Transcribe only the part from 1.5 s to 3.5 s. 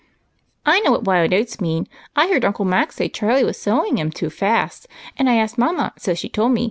means. I heard Uncle Mac say Charlie